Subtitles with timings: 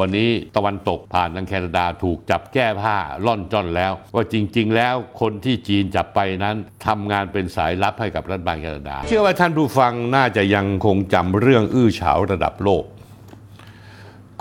[0.00, 2.96] วันนี้ตะวันตกผ่านทางแคนาดาถูกจับแก้ผ้า
[3.26, 6.56] ล่อนจ้อนแล้ว ว่าจริง ๆ แล้วคนที่จีนจับไปนั้น
[6.86, 12.84] ทำงานเป็นสายลับให้กับรัฐบาลแคนาดา เชื่อว่าท่านผู้ฟังน่าจะยังคงจำเรื่องอื้อฉาวระดับโลก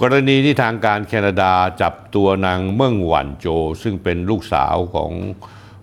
[0.02, 3.48] กรณีที่ทางการแคนาดาจับตัวนางเมิ่งหวันโจ
[3.84, 5.12] ซึ่งเป็นลูกสาวของ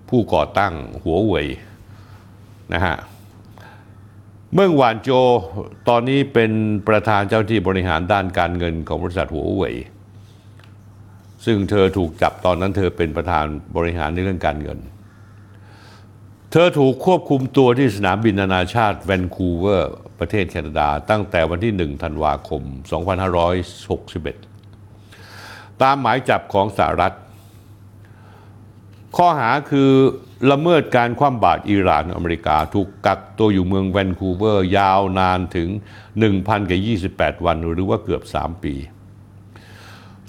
[0.09, 1.48] ผู้ก่อตั้งหัวเว่ย
[2.73, 2.96] นะฮะ
[4.55, 5.11] เมืองหวานโจ
[5.89, 6.53] ตอนนี้เป็น
[6.89, 9.75] ประธานเจ้าหน้าที่บริหารด้านการเงินของบริษัทหัวเว่ย
[11.45, 13.45] ซึ่งเธอถูกจับตอนนั้นเธอเป็นประธาน
[13.77, 14.79] บริหารในเรื่องการเงิน
[16.53, 22.62] เธอถูกควบคุมตัวที่สนามบินนานาชาติแวนคูเวอร์ ประเทศแคนาดา ตั้งแต่วันที่ 1 ธันวาคม
[24.62, 27.15] 2561 ตามหมายจับของสหรัฐ
[29.17, 29.91] ข้อหาคือ
[30.51, 35.69] ละเมิดการคว่ำบาตรอิหร่านอเมริกา ถูกกักตัวอยู่เมืองแวนคูเวอร์ ยาวนานถึง
[36.19, 36.81] 1,000กับ
[37.34, 38.75] 28 วันหรือว่าเกือบ 3 ปี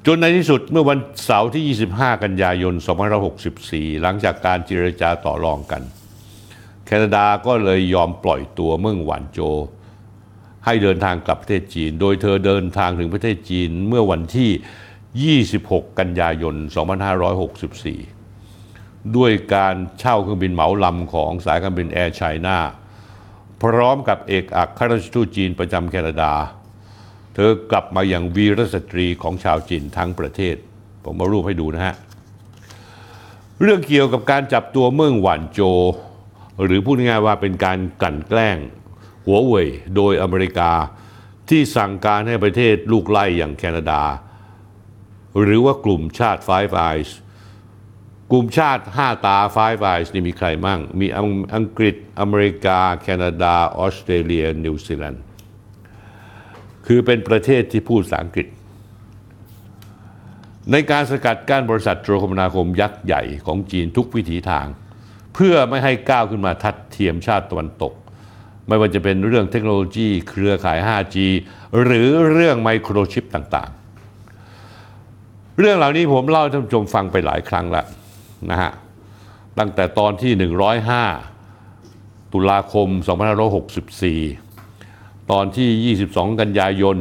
[0.05, 2.73] จนในที่สุดเมื่อวันเสาร์ที่ 25 กันยายน
[3.37, 5.81] 2564 หลังจากการเจรจาต่อรองกัน
[6.85, 9.39] แคนาดาก็เลยยอมปล่อยตัวเมืองหวานโจ
[10.65, 18.18] ให้เดินทางกลับประเทศจีน โดยเธอเดินทางถึงประเทศจีนเมื่อวันที่ 26 กันยายน 2564
[19.17, 22.57] ด้วยการเช่าเครื่องบินเหมาลำของสายการบินแอร์ไชน่า
[23.61, 26.33] พร้อมกับเอกอัครราชทูตจีนประจำแคนาดา
[27.33, 30.55] เธอกลับมาอย่างวีรสตรีของชาวจีนทั้งประเทศ
[31.03, 31.95] ผมมารูปให้ดูนะฮะ
[33.61, 35.61] เรื่องเกี่ยวกับการจับตัวเมืองหวานโจ
[36.63, 38.57] หรือพูดง่ายๆว่าเป็นการกลั่นแกล้ง
[39.25, 40.71] หัวเว่ยโดยอเมริกา
[41.49, 44.01] ที่สั่งการให้ประเทศลูกไล่อย่างแคนาดา
[45.41, 47.09] หรือว่ากลุ่มชาติ Five Eyes
[48.31, 55.23] กลุ่มชาติ 5 ตา Five Eyes นี่มีใครมั่ง มีอังอังกฤษ อเมริกา แคนาดา ออสเตรเลีย นิวซีแลนด์
[56.87, 58.47] คือเป็นประเทศที่พูดภาษาอังกฤษ
[60.71, 64.65] ในการสกัดกั้นบริษัทโทรคมนาคมยักษ์ใหญ่ของจีนทุกวิถีทาง
[65.35, 67.93] เพื่อไม่ให้ก้าวขึ้นมาทัดเทียมชาติตะวันตก
[68.67, 71.15] ไม่ว่าจะเป็นเรื่องเทคโนโลยี เครือข่าย 5G
[71.83, 77.87] หรือเรื่องไมโครชิปต่างๆ เรื่องเหล่านี้ผมเล่าให้ท่านผู้ชมฟังไปหลายครั้งแล้ว
[78.49, 78.71] นะฮะ
[79.57, 80.31] ตั้งแต่ตอนที่
[81.53, 82.87] 105 ตุลาคม
[84.49, 86.95] 2564 ตอนที่ 22 กันยายน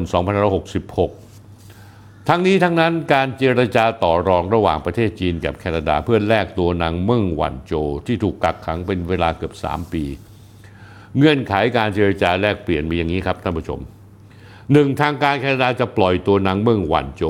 [0.73, 7.73] 2566 ทั้งนี้ทั้งนั้นการเจรจาต่อรองระหว่างประเทศจีนกับแคนาดาเพื่อแลกตัวนางเมิ่งหวันโจ
[8.07, 10.05] ที่ถูกกักขังเป็นเวลาเกือบ 3 ปี
[11.17, 13.81] เงื่อนไขการเจรจาแลกเปลี่ยนมีอย่างนี้ครับท่านผู้ชม
[14.73, 17.23] หนึ่งทางการแคนาดาจะปล่อยตัวนางเมิ่งหว่านโจว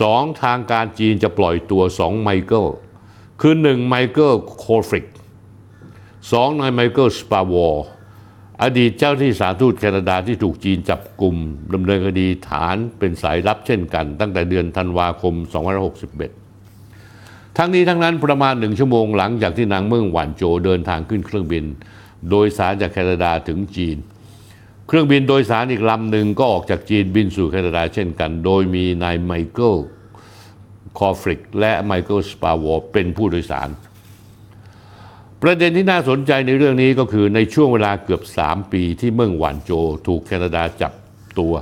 [0.00, 2.66] สองทางการจีนจะปล่อยตัวสองไมเคิล
[3.40, 5.06] คือหนึ่งไมเคิลโคฟริก
[6.32, 7.86] สองนายไมเคิลสปาวอร์
[8.62, 11.36] อดีตเจ้าหน้าที่สถานทูตแคนาดาที่ถูกจีนจับกลุ่ม
[11.74, 15.34] ดำเนินคดีฐานเป็นสายลับเช่นกัน ตั้งแต่เดือนธันวาคม
[16.30, 21.64] 2561 ทั้งนี้ทั้งนั้นประมาณหนึ่งชั่วโมงหลังจากที่นางเมิ่งหว่านโจวเดินทางขึ้นเครื่องบิน
[22.30, 23.96] โดยสารจากแคนาดาถึงจีน
[24.86, 29.76] เครื่องบินโดยสารอีกลำหนึ่งก็ออกจากจีนบินสู่แคนาดาเช่นกัน โดยมีนายไมเคิล
[30.98, 33.68] คอฟริกและไมเคิลสปาวอร์เป็นผู้โดยสาร
[35.42, 39.70] ประเด็นที่น่าสนใจในเรื่องนี้ก็คือในช่วงเวลาเกือบ 3 ปีที่เมิ่งหว่านโจว
[40.06, 40.92] ถูกแคนาดาจับ
[41.38, 41.54] ตัว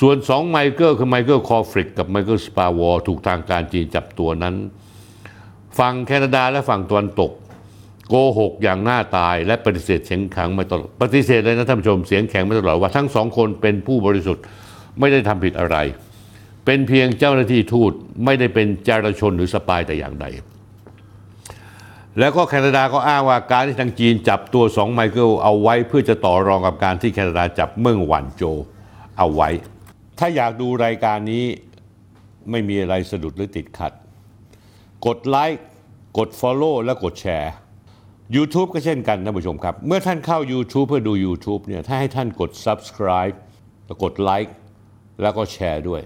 [0.00, 4.54] ส่วนสองไมเคิลคือไมเคิลคอฟริกกับไมเคิลสปาวอร์ถูกทางการจีนจับตัวนั้น
[5.78, 7.30] ฝั่งแคนาดาและฝั่งตะวันตก
[8.14, 14.44] โกหกอย่างหน้าตายและปฏิเสธเสียงแข็งมาตลอดปฏิเสธเลยนะท่านผู้ชมเสียงแข็งมาตลอดว่าทั้งสองคนเป็นผู้บริสุทธิ์
[14.98, 15.76] ไม่ได้ทำผิดอะไร
[16.64, 17.92] เป็นเพียงเจ้าหน้าที่ทูต
[18.24, 20.26] ไม่ได้เป็นจารชนหรือสปายแต่อย่างใด
[22.18, 28.42] แล้วก็แคนาดาก็อ้างว่าการที่ทางจีนจับตัวสองไมเคิลเอาไว้เพื่อจะต่อรองกับการที่แคนาดาจับเมืองหวันโจ
[29.18, 29.48] เอาไว้
[30.18, 31.44] ถ้าอยากดูรายการนี้
[32.50, 33.92] ไม่มีอะไรสะดุดหรือติดขัด
[35.06, 35.64] กดไลค์
[36.18, 37.52] กด Follow และกดแชร์
[38.36, 43.36] YouTube ก็เช่นกันท่านผู้ชมครับ เมื่อท่านเข้า YouTube เพื่อดู YouTube เนี่ยถ้าให้ท่านกด Subscribe
[43.86, 44.54] แล้วกดไลค์
[45.22, 46.02] แล้วก็แชร์ด้วย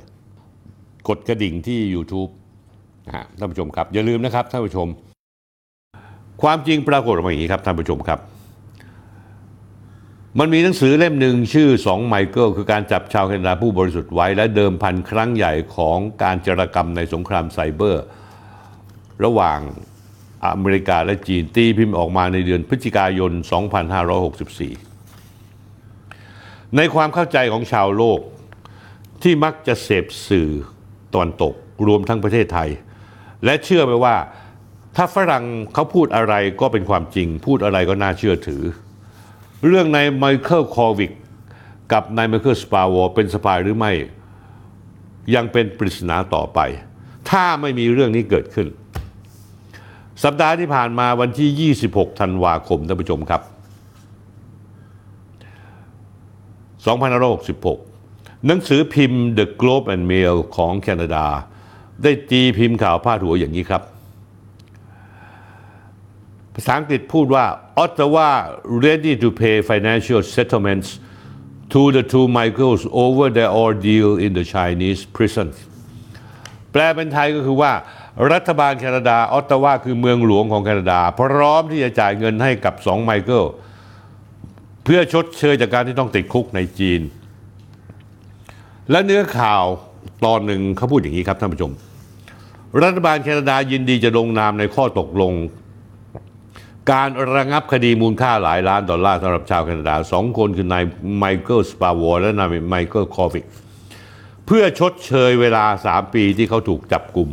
[1.08, 2.30] กดกระดิ่งที่ YouTube
[3.06, 4.88] นะฮะท่านผู้ชมครับ อย่าลืมนะครับท่านผู้ชม
[6.42, 8.20] ความจริงปรากฏออกมาอย่างนี้ครับท่านผู้ชมครับ
[10.38, 18.04] มันมีหนังสือเล่มหนึ่งชื่อสองไมเคิลคือการจับชาวแคนาดาผู้บริสุทธิ์ไว้ และเดิมพันครั้งใหญ่ของการจารกรรมในสงครามไซเบอร์
[19.24, 19.60] ระหว่าง
[20.54, 23.32] อเมริกาและจีนตีพิมพ์ออกมาในเดือนพฤศจิกายน
[24.98, 28.20] 2564 ในความเข้าใจของชาวโลก
[29.22, 30.50] ที่มักจะเสพสื่อ
[31.12, 31.54] ตะวันตก
[31.86, 32.70] รวมทั้งประเทศไทย
[33.44, 34.16] และเชื่อไปว่า
[34.96, 35.44] ถ้าฝรั่ง
[35.74, 38.62] เขาพูดอะไรก็เป็นความจริง พูดอะไรก็น่าเชื่อถือ
[39.66, 41.12] เรื่องนายไมเคิลคอฟริก
[41.92, 43.92] กับนายไมเคิลสปาวอร์เป็น spy หรือไม่
[45.34, 46.60] ยังเป็นปริศนาต่อไป
[47.30, 48.66] ถ้าไม่มีเรื่องนี้เกิดขึ้น
[50.24, 53.42] สัปดาห์ที่ผ่านมาวันที่ 26 ธันวาคมท่านผู้ชมครับ
[57.88, 61.26] 2566 หนังสือพิมพ์ The Globe and Mail ของแคนาดา
[62.02, 63.82] ได้ตีพิมพ์ข่าวพาดหัวอย่างนี้ครับ
[66.54, 67.44] ภาษาอังกฤษพูดว่า
[67.84, 68.30] Ottawa
[68.84, 70.88] ready to pay financial settlements
[71.72, 75.48] to the two Michaels over their ordeal in the Chinese prison
[76.72, 77.72] แปลเป็นไทยก็คือว่า
[78.32, 83.44] รัฐบาลแคนาดาออตตาวาคือเมืองหลวงของแคนาดา พร้อมที่จะจ่ายเงินให้กับสองไมเคิล
[84.84, 87.00] เพื่อชดเชยจากการที่ต้องติดคุกในจีน
[88.90, 89.64] และเนื้อข่าว
[90.24, 91.72] ตอนหนึ่งเขาพูดอย่างนี้ครับท่านผู้ชม
[92.82, 95.32] รัฐบาลแคนาดายินดีจะลงนามในข้อตกลง
[96.92, 100.84] การระงับคดีมูลค่าหลายล้านดอลลาร์สำหรับชาวแคนาดาสองคนคือนาย
[101.18, 103.44] ไมเคิลสปาวอร์และนายไมเคิลคอฟริก
[104.46, 107.30] เพื่อชดเชยเวลา 3 ปีที่เขาถูกจับกลุ่ม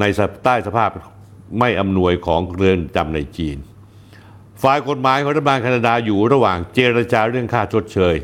[0.00, 0.04] ภาย
[0.44, 0.90] ใต้สภาพ
[1.60, 3.56] ไม่อำนวยของเรือนจำในจีน
[4.62, 8.16] ฝ่ายกฎหมายของรัฐบาลแคนาดาอยู่ระหว่างเจรจาเรื่องค่าชดเชย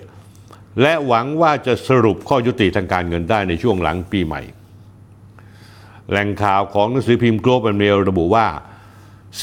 [0.82, 4.42] และหวังว่าจะสรุปข้อยุติทางการเงินได้ในช่วงหลังปีใหม่
[6.10, 8.46] แหล่งข่าวของหนังสือพิมพ์ Globe and Mail ระบุว่า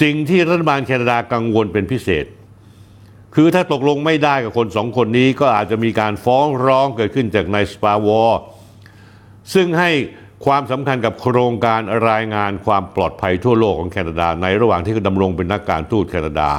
[0.02, 2.26] สิ่งที่รัฐบาลแคนาดากังวลเป็นพิเศษ
[3.36, 8.42] คือถ้าตกลงไม่ได้กับคนสองคนนี้ก็อาจจะมีการฟ้องร้องเกิดขึ้นจากนายสปาวอร์
[9.54, 9.92] ซึ่งให้
[10.46, 16.50] ความสำคัญกับโครงการรายงานความปลอดภัยทั่วโลกของแคนาดา ในระหว่างที่เขาดำรงเป็นนักการทูตแคนาดา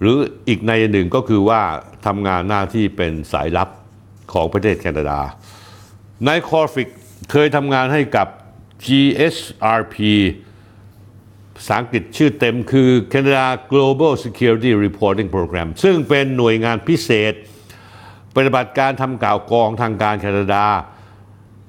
[0.00, 0.16] หรือ
[0.48, 1.60] อีกในหนึ่งก็คือว่า
[2.06, 3.68] ทำงานหน้าที่เป็นสายลับ
[4.32, 5.20] ของประเทศแคนาดา
[6.26, 6.88] นายคอฟริก
[7.30, 8.28] เคยทำงานให้กับ
[8.84, 9.96] GSRP
[11.56, 17.34] ภาษาอังกฤษชื่อเต็มคือ Canada Global Security Reporting Program ซึ่งเป็นหน่วยงานพิเศษ
[18.36, 20.66] ปฏิบัติการทำข่าวกรองทางการแคนาดา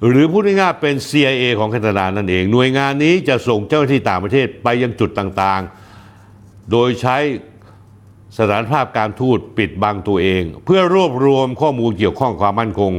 [0.04, 7.16] หรือพูดง่ายๆเป็น CIA ของแคนาดานั่นเอง หน่วยงานนี้จะส่งเจ้าหน้าที่ต่างประเทศไปยังจุดต่างๆ โดยใช้
[8.38, 12.92] สถานภาพการทูตปิดบังตัวเอง เพื่อรวบรวมข้อมูลเกี่ยวข้องความมั่นคง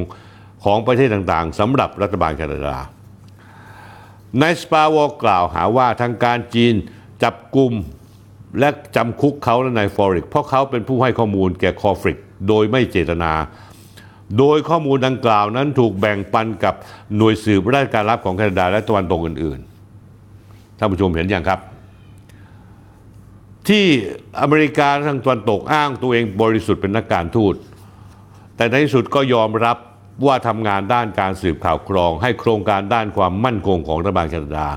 [0.64, 2.78] ของประเทศต่างๆสำหรับรัฐบาลแคนาดา
[4.42, 6.74] นายสปาวอลกล่าวหาว่าทางการจีน
[7.24, 7.74] จับกลุ่ม
[8.60, 12.18] และจำคุกเขาและนายฟอริก เพราะเขาเป็นผู้ให้ข้อมูลแก่คอฟริก
[12.48, 13.32] โดยไม่เจตนา
[14.38, 16.76] โดยข้อมูลดังกล่าวนั้นถูกแบ่งปันกับ
[17.18, 21.60] หน่วยสืบราชการลับของแคนาดาและตะวันตกอื่นๆ ท่านผู้ชมเห็นอย่างครับ
[23.68, 23.86] ที่
[24.42, 27.56] อเมริกาทางตะวันตกอ้างตัวเองบริสุทธิ์เป็นนักการทูต
[28.56, 29.78] แต่ในที่สุดก็ยอมรับ
[30.26, 34.68] ว่าทำงานด้านการสืบข่าวกรอง ให้โครงการด้านความมั่นคงของรัฐบาลแคนาดา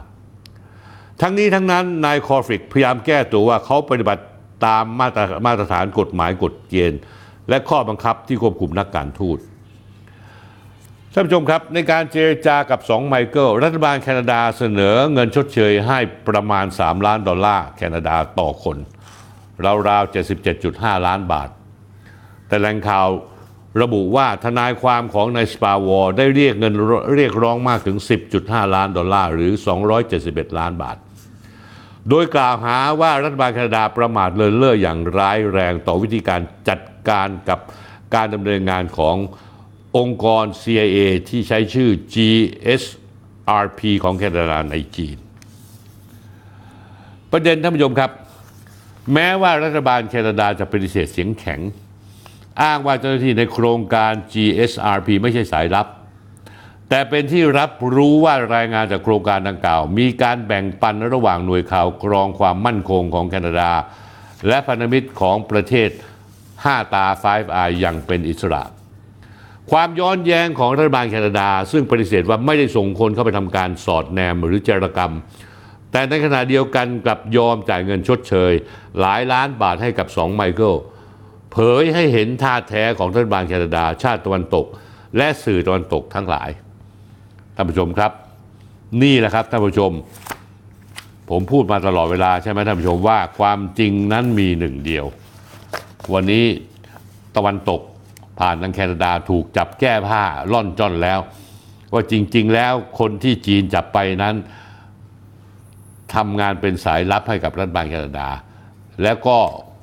[1.20, 4.23] ทั้งนี้ทั้งนั้นนายคอฟริกพยายามแก้ตัวว่าเขาปฏิบัติ
[4.67, 7.00] ตามมาตรมาตรฐานกฎหมายกฎเกณฑ์
[7.48, 9.38] และข้อบังคับที่ควบคุมนักการทูต
[11.12, 15.98] ท่านผู้ชมครับในการเจรจากับ2ไมเคิลรัฐบาลแคนาดาเสนอเงินชดเชยให้
[16.28, 18.76] ประมาณ 3 ล้านดอลลาร์แคนาดาต่อคน
[19.88, 20.14] ราวๆ
[20.54, 21.48] 77.5 ล้านบาท
[22.48, 23.08] แต่แหล่งข่าว
[23.82, 26.75] ระบุว่าทนายความของนายสปาวอร์ได้เรียกเงิน
[27.16, 27.96] เรียกร้องมากถึง
[28.37, 29.52] 10.5 ล้านดอลลาร์หรือ
[30.04, 30.96] 271 ล้านบาท
[32.08, 37.61] โดยกล่าวหาว่ารัฐบาลแคนาดาประมาทเลินเล่ออย่างร้ายแรงต่อวิธีการจัดการกับ
[38.14, 39.16] การดำเนินงานของ
[39.97, 45.16] องค์กร CIA ที่ใช้ชื่อ GSRP ของแคนาดาในจีน
[47.33, 48.11] ประเด็นท่านผู้ชมครับ
[49.14, 51.61] แม้ว่ารัฐบาลแคนาดาจะปฏิเสธเสียงแข็ง
[52.62, 55.87] อ้างว่าเจ้าหน้าที่ในโครงการ GSRP ไม่ใช่สายลับ
[56.92, 63.73] แต่เป็นที่รับรู้ว่ารายงานจากโครงการดังกล่าว มีการแบ่งปันระหว่างหน่วยข่าวกรองความมั่นคงของแคนาดา
[64.49, 65.90] และพันธมิตรของประเทศ
[66.42, 68.62] 5 ตา 5 Eye อย่างเป็นอิสระ
[69.70, 75.12] ความย้อนแย้งของรัฐบาลแคนาดา ซึ่งปฏิเสธว่าไม่ได้ส่งคนเข้าไปทำการสอดแนมหรือเจรกรรม
[75.92, 78.52] แต่ในขณะเดียวกันกลับยอมจ่ายเงินชดเชย
[79.00, 80.75] หลายล้านบาทให้กับสองไมเคิล
[81.52, 84.66] เผยให้เห็นท่าแท้ของรัฐบาลแคนาดา ชาติตะวันตก
[85.16, 86.50] และสื่อตะวันตกทั้งหลาย
[87.61, 88.12] ท่านผู้ชมครับ
[89.02, 89.93] นี่แหละครับท่านผู้ชม
[91.31, 95.07] ผมพูดมาตลอดเวลาใช่ไหมท่านผู้ชมว่าความจริงนั้นมีหนึ่งเดียว
[96.12, 96.45] วันนี้
[97.37, 97.81] ตะวันตก
[98.40, 101.21] ผ่านทางแคนาดาถูกจับแก้ผ้าล่อนจ้อนแล้ว
[101.93, 104.35] ว่าจริง ๆ แล้วคนที่จีนจับไปนั้น
[106.14, 108.29] ทำงานเป็นสายลับให้กับรัฐบาลแคนาดา
[109.02, 109.38] แล้วก็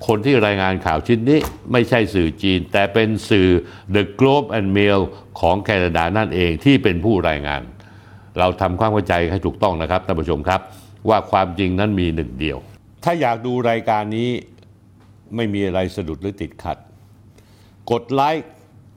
[0.05, 1.39] คนที่รายงานข่าวชิ้นนี้
[1.71, 3.47] ไม่ใช่สื่อจีน แต่เป็นสื่อ
[3.95, 5.01] The Globe and Mail
[5.39, 7.61] ของแคนาดานั่นเองที่เป็นผู้รายงาน
[8.39, 10.61] เราทำความเข้าใจให้ถูกต้องนะครับท่านผู้ชมครับ
[11.09, 12.57] ว่าความจริงนั้นมีหนึ่งเดียว
[13.03, 14.29] ถ้าอยากดูรายการนี้
[15.35, 16.77] ไม่มีอะไรสะดุดหรือติดขัด
[17.91, 18.49] กดไลค์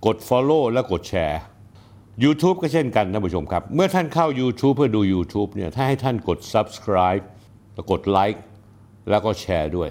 [0.06, 1.40] กด Follow และกดแชร์
[2.24, 7.24] YouTube ก็เช่นกันท่านผู้ชมครับ เมื่อท่านเข้า YouTube เพื่อดู YouTube เนี่ยถ้าให้ท่านกด subscribe
[7.74, 8.42] แล้วกดไลค์
[9.10, 9.90] แล้วก็แชร์ด้วย